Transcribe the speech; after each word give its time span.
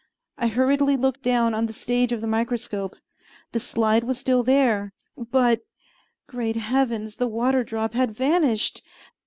I 0.39 0.47
hurriedly 0.47 0.97
looked 0.97 1.21
down 1.21 1.53
on 1.53 1.67
the 1.67 1.73
stage 1.73 2.11
of 2.11 2.21
the 2.21 2.25
microscope. 2.25 2.95
The 3.51 3.59
slide 3.59 4.03
was 4.03 4.17
still 4.17 4.41
there 4.41 4.93
but, 5.15 5.61
great 6.25 6.55
heavens, 6.55 7.17
the 7.17 7.27
water 7.27 7.63
drop 7.63 7.93
had 7.93 8.09
vanished! 8.11 8.81